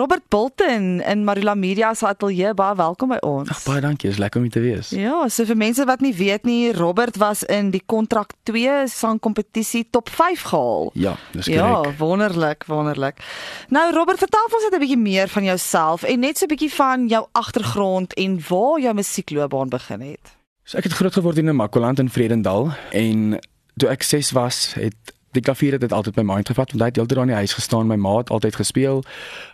[0.00, 3.50] Robert Bolton in Marula Media se ateljee, baie welkom by ons.
[3.52, 4.92] Ag baie dankie, is lekker om hier te wees.
[4.96, 9.82] Ja, so vir mense wat nie weet nie, Robert was in die kontrak 2 sangkompetisie
[9.92, 10.88] top 5 gehaal.
[10.96, 11.98] Ja, dis Ja, korrek.
[12.00, 13.20] wonderlik, wonderlik.
[13.68, 16.72] Nou Robert, vertel ons net 'n bietjie meer van jouself en net so 'n bietjie
[16.72, 20.32] van jou agtergrond en waar jou musiekloopbaan begin het.
[20.64, 23.38] So ek het groot geword in Makwaland in Vredendal en
[23.76, 26.88] toe ek 6 was, het die klavier het dit altyd my mind gevat want hy
[26.90, 29.02] het heeltyd daar in die huis gestaan, my ma het altyd gespeel.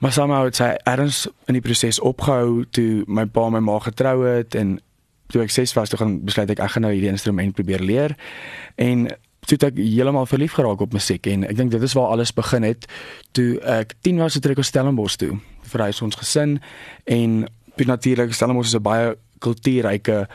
[0.00, 4.24] Maar somehow het sy erns in die proses opgehou toe my pa my ma getrou
[4.24, 4.78] het en
[5.32, 8.16] toe ek 6 was, toe gaan besluit ek ek gaan nou hierdie instrument probeer leer.
[8.80, 9.08] En
[9.46, 12.66] toe ek heeltemal verlief geraak op musiek en ek dink dit is waar alles begin
[12.66, 12.88] het.
[13.36, 15.36] Toe ek 10 was, het ek ons Stellenbosch toe.
[15.66, 16.58] Verhuis ons gesin
[17.04, 17.44] en
[17.76, 20.26] natuurlik Stellenbosch is 'n baie kultuurryke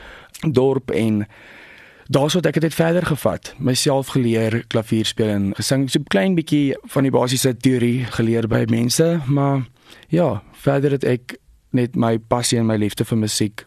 [0.54, 1.26] dorp en
[2.12, 3.54] daarso het ek dit verder gevat.
[3.58, 8.48] Myself geleer klavier speel en gesing, so 'n klein bietjie van die basiese teorie geleer
[8.48, 9.68] by mense, maar
[10.08, 11.38] ja, verder het ek
[11.72, 13.66] net my passie en my liefde vir musiek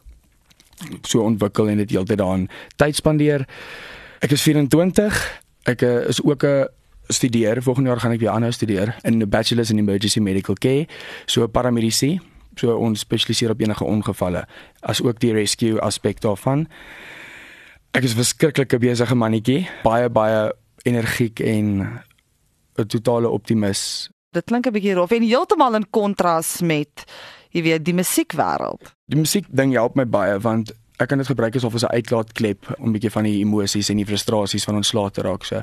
[1.02, 3.46] so ontwikkel en dit heeltyd daarin tyd spandeer.
[4.20, 5.40] Ek is 24.
[5.64, 6.68] Ek uh, is ook 'n
[7.08, 7.62] studeer.
[7.62, 10.86] Volgende jaar gaan ek weer aanhou studeer in 'n bachelor's in emergency medical care,
[11.26, 12.20] so paramedici.
[12.56, 14.46] So ons spesialiseer op enige ongevalle,
[14.80, 16.68] as ook die rescue aspek daarvan.
[17.94, 21.66] Ek is 'n verskriklike besige mannetjie, baie baie energiek en
[22.74, 24.10] 'n totale optimis.
[24.32, 27.04] Dit klink 'n bietjie rof en heeltemal in kontras met
[27.50, 28.94] jy weet die musiekwêreld.
[29.06, 32.88] Die musiek ding help my baie want ek kan dit gebruik asof 'n uitlaatklep om
[32.88, 35.44] 'n bietjie van die emosies en die frustrasies van ontslae te raak.
[35.44, 35.62] So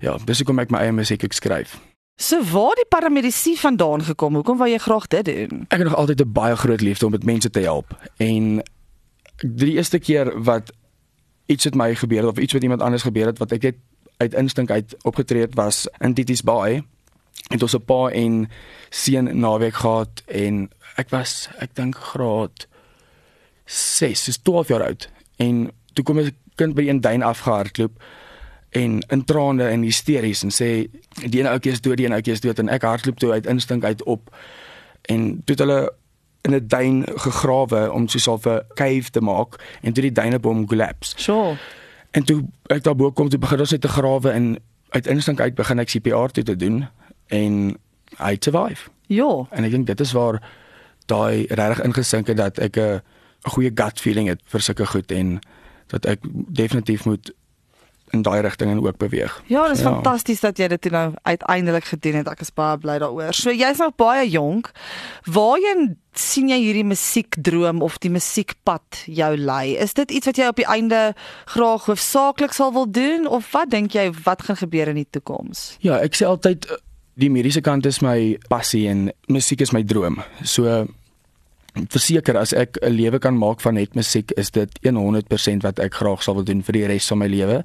[0.00, 1.78] ja, dis hoekom ek my eie musiek ek skryf.
[2.16, 4.34] So waar die paramedisie vandaan gekom?
[4.34, 5.66] Hoekom wou jy graag dit doen?
[5.68, 8.62] Ek het nog altyd 'n baie groot liefde om met mense te help en
[9.36, 10.72] die eerste keer wat
[11.50, 13.78] iets met my gebeur het of iets met iemand anders gebeur het wat ek net
[14.20, 16.82] uit instink uit opgetree het was in Tities Bay.
[17.48, 18.48] Het ons 'n pa en
[18.90, 22.68] seun naweek gehad en ek was ek dink graad
[23.64, 28.02] 6, dis 12 jaar oud en toe kom 'n kind by een duin afgehardloop
[28.70, 30.86] en in trane en hysteries en sê
[31.30, 33.46] die ene ouetjie is dood, die ene ouetjie is dood en ek hardloop toe uit
[33.46, 34.36] instink uit op
[35.02, 35.92] en toe het hulle
[36.42, 41.12] in 'n duin gegrawe om soos 'n cave te maak en toe die duinebom collapse.
[41.16, 41.56] Sure.
[42.10, 44.58] En toe ek daarbo kom toe begin ons net te grawe en
[44.88, 46.88] uit instink uit begin ek CPR toe te doen
[47.26, 47.76] en
[48.18, 48.90] I survive.
[49.06, 49.46] Ja.
[49.50, 50.42] En ek dink dit is waar
[51.06, 53.02] daai regtig ingesink het dat ek 'n
[53.42, 55.38] goeie gut feeling het vir sulke goed en
[55.86, 57.32] dat ek definitief moet
[58.12, 59.42] in daai rigting en ook beweeg.
[59.46, 59.92] Ja, dit is Ja.
[59.92, 62.28] fantasties dat jy dit toe nou uiteindelik gedoen het.
[62.28, 63.32] Ek is baie bly daaroor.
[63.34, 64.70] So jy's nog baie jonk.
[65.24, 69.76] Waarheen sien jy hierdie musiekdroom of die musiekpad jou lei?
[69.76, 71.14] Is dit iets wat jy op die einde
[71.46, 75.76] graag hoofsaaklik sal wil doen of wat dink jy wat gaan gebeur in die toekoms?
[75.80, 76.76] Ja, ek sê altyd eh,
[77.20, 80.22] die mediese kant is my passie en musiek is my droom.
[80.42, 80.86] So
[81.88, 85.94] verseker as ek 'n lewe kan maak van net musiek, is dit 100% wat ek
[85.94, 87.64] graag sal wil doen vir die res van my lewe.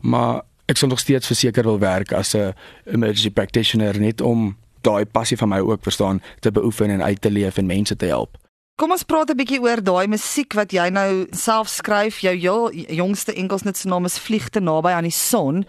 [0.00, 2.54] Maar ek sal nog steeds verseker wil werk as 'n
[2.86, 7.30] emergency practitioner net om daai passie van my ook verstaan te beoefen en uit te
[7.30, 8.39] leef en mense te help.
[8.80, 12.22] Kom ons praat 'n bietjie oor daai musiek wat jy nou self skryf.
[12.24, 15.66] Jou heel jongste enkelsnit se naam is Vliegte naby aan die son.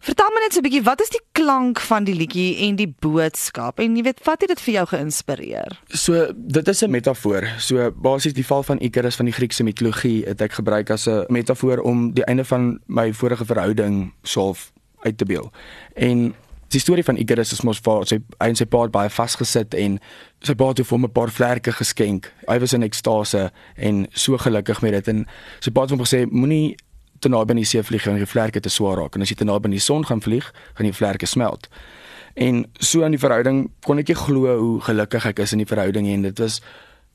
[0.00, 2.94] Vertel my net so 'n bietjie, wat is die klank van die liedjie en die
[3.00, 3.78] boodskap?
[3.78, 5.80] En jy weet, wat het dit vir jou geïnspireer?
[5.88, 7.44] So dit is 'n metafoor.
[7.58, 11.26] So basies die val van Icarus van die Griekse mitologie het ek gebruik as 'n
[11.28, 15.52] metafoor om die einde van my vorige verhouding self uit te beeld.
[15.94, 16.34] En
[16.76, 19.98] die storie van Icarus is mos waar sy hy en sy pa baie vasgesit en
[20.44, 22.32] sy pa het hom 'n paar vlerke geskenk.
[22.48, 25.26] Hy was in ekstase en so gelukkig met dit en
[25.60, 26.76] sy pa het hom gesê moenie
[27.20, 29.36] te naby aan die see vlieg want die vlerke te swaar raak en as jy
[29.36, 31.68] te naby aan die son gaan vlieg, gaan die vlerke smelt.
[32.34, 35.66] En so in die verhouding kon ek nie glo hoe gelukkig ek is in die
[35.66, 36.60] verhouding en dit was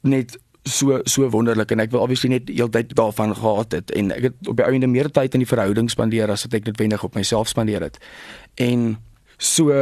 [0.01, 4.23] net so so wonderlik en ek wil obviously net heeltyd daarvan gehad het en ek
[4.23, 7.16] het op die einde meer tyd in die verhouding spandeer as wat ek noodwendig op
[7.16, 7.97] myself spandeer het.
[8.57, 8.97] En
[9.41, 9.74] so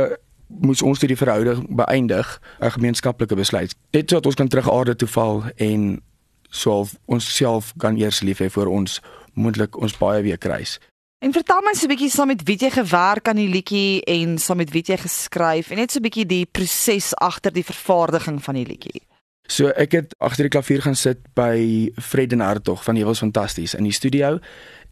[0.49, 3.75] moes ons die verhouding beëindig, 'n gemeenskaplike besluit.
[3.91, 6.01] Net sodat ons kan terug aarde toe val en
[6.49, 9.01] so ons self kan eers lief hê voor ons
[9.33, 10.79] moontlik ons baie weer kruis.
[11.19, 14.37] En vertel my so 'n bietjie saam met wie jy gewerk aan die liedjie en
[14.37, 18.43] saam met wie jy geskryf en net so 'n bietjie die proses agter die vervaardiging
[18.43, 19.01] van die liedjie.
[19.47, 23.73] So ek het agter die klavier gaan sit by Fred en Hartog van Ewels Fantasties
[23.73, 24.39] in die studio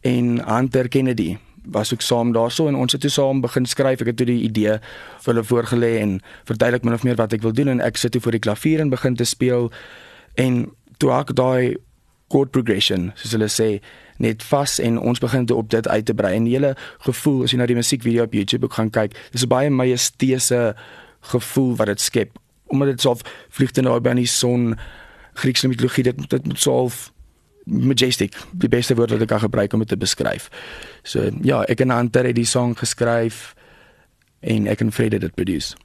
[0.00, 1.38] en Hunter Kennedy
[1.70, 4.00] was ook saam daarso en ons het toe saam begin skryf.
[4.00, 4.78] Ek het toe die idee
[5.24, 6.18] vir hulle voorgelê en
[6.48, 7.68] verduidelik min of meer wat ek wil doen.
[7.68, 9.70] En ek sit toe voor die klavier en begin te speel.
[10.34, 10.66] En
[10.98, 11.76] toe ek daai
[12.28, 13.68] chord progression soos hulle sê
[14.20, 16.34] net vas en ons begin toe op dit uit te brei.
[16.36, 16.74] En die hele
[17.06, 20.74] gevoel as jy na die musiekvideo op YouTube ook gaan kyk dis 'n baie majesteuse
[21.32, 22.30] gevoel wat dit skep.
[22.66, 24.76] Omdat dit self vliegte naby aan die son
[25.34, 27.12] Griekse mitologie dit dit moet self
[27.68, 30.48] majestic die beste woord wat ek kan gebruik om dit te beskryf.
[31.02, 33.54] So ja, ek en Hunter het die song geskryf
[34.40, 35.76] en ek en Fred het dit produce.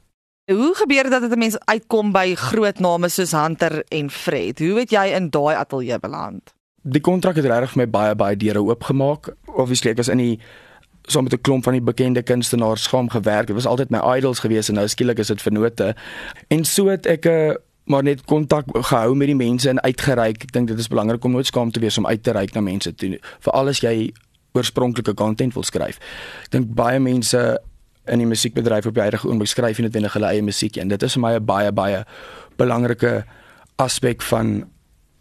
[0.52, 4.60] Hoe gebeur dit dat 'n mens uitkom by groot name soos Hunter en Fred?
[4.60, 6.54] Hoe het jy in daai ateljee beland?
[6.84, 9.36] Die kontrak het regtig my baie baie deure oopgemaak.
[9.46, 10.40] Obviously ek was in die
[11.08, 13.48] saam met 'n klomp van die bekende kunstenaars saam gewerk.
[13.48, 15.96] Dit was altyd my idols gewees en nou skielik is dit vernote.
[16.48, 20.44] En so het ek 'n uh, maar net kontak gehou met die mense en uitgereik.
[20.44, 22.62] Ek dink dit is belangrik om nooit skaam te wees om uit te reik na
[22.62, 24.14] mense toe, veral as jy
[24.54, 26.00] oorspronklike content wil skryf.
[26.46, 27.42] Ek dink baie mense
[28.06, 31.04] in die musiekbedryf op die huidige oomblik skryf nie net hulle eie musiek en dit
[31.04, 32.04] is vir my 'n baie baie
[32.58, 33.24] belangrike
[33.78, 34.66] aspek van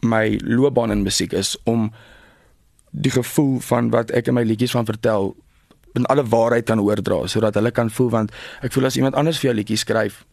[0.03, 1.93] my loopbaan in musiek is om
[2.91, 5.37] die gevoel van wat ek in my liedjies van vertel
[5.95, 8.33] in alle waarheid kan oordra sodat hulle kan voel want
[8.63, 10.25] ek voel as iemand anders vir jou liedjie skryf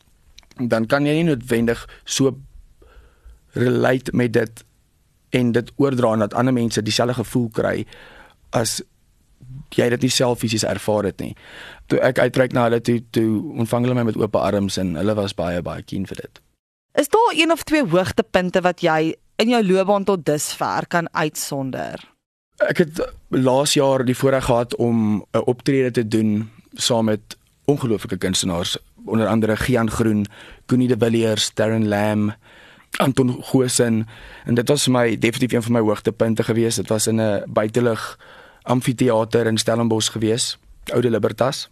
[0.67, 2.35] dan kan jy nie noodwendig so
[3.53, 4.63] relate met dit
[5.29, 7.85] en dit oordra dat ander mense dieselfde gevoel kry
[8.49, 8.81] as
[9.75, 11.33] jy dit nie self fisies ervaar het nie.
[11.87, 13.27] Toe ek uitreik na hulle toe toe
[13.61, 16.41] ontvang hulle my met oop arms en hulle was baie baie keen vir dit.
[16.99, 22.01] Is daar een of twee hoogtepunte wat jy in jou loopbaan tot dusver kan uitsonder?
[22.59, 22.99] Ek het
[23.31, 28.77] laas jaar die voorreg gehad om 'n optrede te doen saam met ongelooflike kunstenaars,
[29.09, 30.25] onder andere Gian Groen,
[30.65, 32.33] Connie de Villiers, Darren Lam,
[32.97, 34.07] Anton Goosen
[34.45, 36.75] en dit was vir my definitief een van my hoogtepunte gewees.
[36.75, 38.17] Dit was in 'n buitelug
[38.63, 40.57] amfitheater in Stellenbosch gewees,
[40.93, 41.69] Oude Libertas.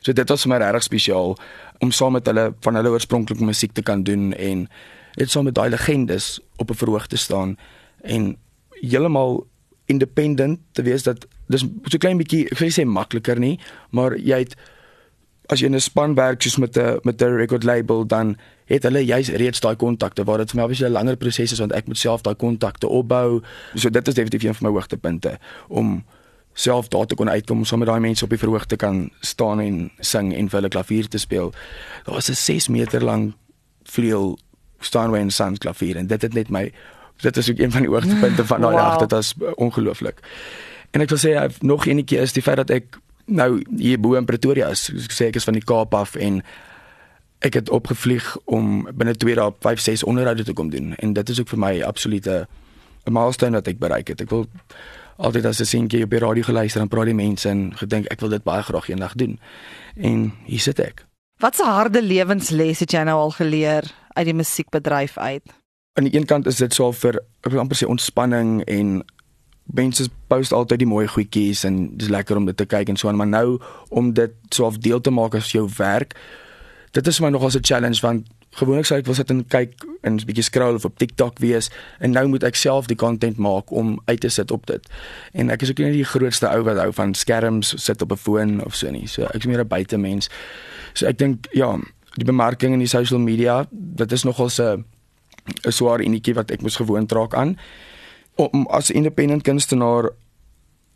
[0.00, 1.36] So dit was vir my regtig spesiaal
[1.78, 4.68] om saam met hulle van hulle oorspronklike musiek te kan doen en
[5.14, 7.56] net saam met daai legendes op 'n verhoog te staan
[8.00, 8.36] en
[8.80, 9.46] heeltemal
[9.84, 13.58] independent te wees dat dis so klein bietjie ek wil sê makliker nie,
[13.90, 14.56] maar jy het
[15.52, 18.82] as jy in 'n span werk soos met 'n met 'n record label dan het
[18.82, 21.72] hulle juis reeds daai kontakte waar dit vir my obviously 'n langer proses is want
[21.72, 23.42] ek moet self daai kontakte opbou.
[23.74, 25.38] So dit is definitief een van my hoogtepunte
[25.68, 26.04] om
[26.54, 29.10] self daar te kon uitkom om saam met daai mense op die verhoog te kan
[29.20, 31.52] staan en sing en vir hulle klavier te speel.
[32.04, 33.34] Daar was 'n 6 meter lang
[33.84, 34.38] vleuel
[34.80, 36.72] Steinway and Sons klavier en dit het net my
[37.20, 38.84] dit is ook een van die hoogtepunte van daai wow.
[38.84, 38.98] dag.
[38.98, 40.18] Dit was ongelooflik.
[40.90, 44.24] En ek wil sê nog eenetjie is die feit dat ek nou hier bo in
[44.24, 44.88] Pretoria is.
[44.90, 46.42] Ek sê ek is van die Kaap af en
[47.42, 51.28] ek het opgevlieg om binne 2 dae 5 6 onderhoude te kom doen en dit
[51.28, 52.46] is ook vir my absolute
[53.06, 54.20] 'n milestone wat ek bereik het.
[54.20, 54.46] Ek wil
[55.16, 58.20] altyd as 'n seentjie op die radio geluister en praat die mense en gedink ek
[58.20, 59.38] wil dit baie graag eendag doen.
[59.96, 61.06] En hier sit ek.
[61.38, 65.42] Wat 'n harde lewensles het jy nou al geleer uit die musiekbedryf uit?
[65.92, 69.04] Aan die een kant is dit so vir ek wil amper sê ontspanning en
[69.64, 73.08] mense post altyd die mooi goedjies en dis lekker om dit te kyk en so
[73.08, 76.16] aan, maar nou om dit so af deel te maak as jou werk.
[76.92, 79.72] Dit is vir my nogal 'n challenge want gewoonlik sou ek wil sit en kyk
[80.02, 81.70] en 'n bietjie scroll of op TikTok wees
[82.00, 84.88] en nou moet ek self die content maak om uit te sit op dit.
[85.32, 88.16] En ek is ook nie die grootste ou wat hou van skerms sit op 'n
[88.16, 89.06] foon of so nie.
[89.06, 90.28] So ek is meer 'n buitemens.
[90.92, 91.78] So ek dink ja,
[92.14, 94.84] die bemarking in die social media, dit is nogal 'n
[95.66, 97.56] 'n swaar enetjie wat ek moes gewoond raak aan
[98.34, 100.10] om as independent kunstenaar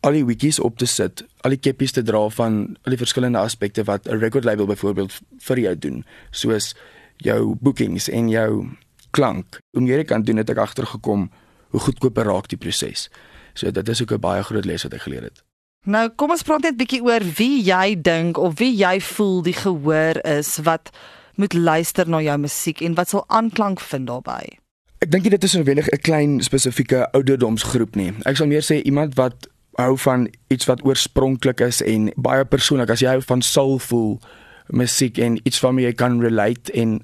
[0.06, 3.38] al die wikkies op te sit, al die keppies te dra van al die verskillende
[3.38, 6.74] aspekte wat 'n record label byvoorbeeld vir jou doen, soos
[7.16, 8.68] jou bookings en jou
[9.10, 9.58] klank.
[9.72, 11.30] Hoe meer ek kan doen het ek agtergekom
[11.70, 13.10] hoe goedkoper raak die proses.
[13.54, 15.42] So dit is ook 'n baie groot les wat ek geleer het.
[15.84, 19.54] Nou kom ons praat net bietjie oor wie jy dink of wie jy voel die
[19.54, 20.90] gehoor is wat
[21.34, 24.58] moet luister na jou musiek en wat sal aanklank vind daarbey.
[25.06, 28.10] Ek dink dit is noodwendig 'n klein spesifieke ouderdomsgroep nie.
[28.26, 29.46] Ek sal meer sê iemand wat
[29.78, 34.18] hou van iets wat oorspronklik is en baie persoonlik as jy van soulful
[34.66, 37.00] musiek en iets waarmee jy kan relate en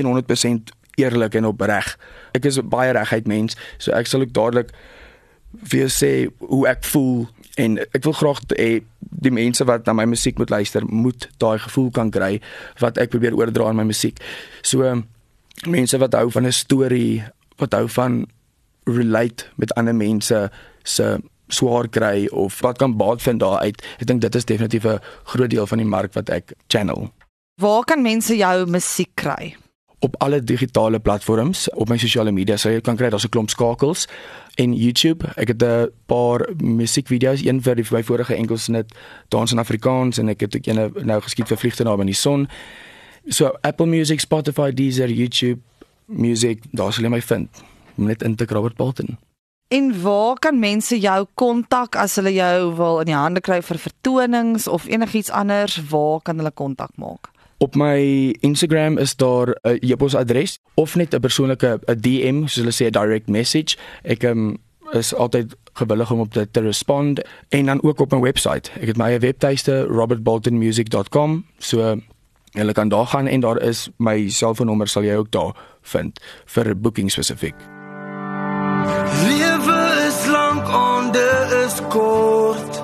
[0.00, 1.98] 100% eerlik en opreg.
[2.34, 4.70] Ek is 'n baie regheid mens, so ek sal ook dadelik
[5.64, 9.92] vir jou sê hoe ek voel en ek wil graag hê die mense wat na
[9.92, 12.40] my musiek moet luister, moet daai gevoel kan kry
[12.78, 14.20] wat ek probeer oordra in my musiek.
[14.62, 15.02] So
[15.66, 17.22] mense wat hou van 'n storie,
[17.56, 18.26] wat hou van
[18.84, 20.50] relate met ander mense
[20.82, 23.84] se swaar kry of wat kan baat vind daaruit.
[23.98, 27.10] Ek dink dit is definitief 'n groot deel van die mark wat ek channel.
[27.60, 29.56] Waar kan mense jou musiek kry?
[29.98, 33.50] Op alle digitale platforms, op my sosiale media, so jy kan kry daar's 'n klomp
[33.50, 34.06] skakels
[34.54, 35.26] en YouTube.
[35.36, 38.94] Ek het 'n paar musiekvideo's, een vir die my vorige enkelsnit
[39.28, 42.14] dans in Afrikaans en ek het ook een nou geskiet vir vliegte na in die
[42.14, 42.48] son.
[43.26, 45.60] So Apple Music, Spotify, Deezer, YouTube
[46.06, 47.48] Music, daar sal jy my vind.
[47.94, 49.18] Net in te Robert Bolton.
[49.68, 53.78] En waar kan mense jou kontak as hulle jou wil in die hande kry vir
[53.78, 55.76] vertonings of enigiets anders?
[55.90, 57.28] Waar kan hulle kontak maak?
[57.58, 62.72] Op my Instagram is daar 'n e-posadres of net 'n persoonlike 'n DM, soos hulle
[62.72, 63.76] sê 'n direct message.
[64.02, 64.56] Ek um,
[64.92, 68.70] is altyd gewillig om op dit te respond en dan ook op my webwerf.
[68.80, 71.44] Ek het my eie webtuiste robertboltonmusic.com.
[71.58, 72.00] So
[72.52, 75.52] jy kan daar gaan en daar is my selfoonnommer sal jy ook daar
[75.82, 77.56] vind vir booking spesifiek.
[79.22, 82.82] Lewe is lank onder is kort.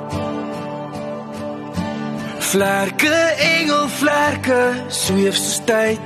[2.39, 6.01] Vlerke engel vlerke sweef styd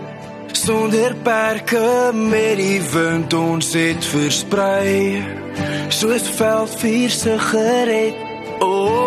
[0.53, 5.23] sonder perke met die wind ons het versprei
[5.89, 8.17] soos veldvuur se gered
[8.65, 8.98] gaan